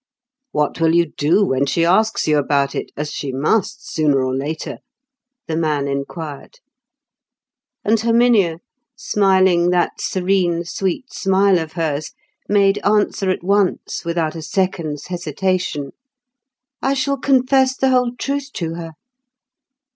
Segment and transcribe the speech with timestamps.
[0.51, 4.35] "What will you do when she asks you about it, as she must, sooner or
[4.35, 4.79] later?"
[5.45, 6.59] the man inquired.
[7.85, 8.61] And Herminia,
[8.97, 12.13] smiling that serene sweet smile of hers,
[12.49, 15.91] made answer at once without a second's hesitation,
[16.81, 18.93] "I shall confess the whole truth to her."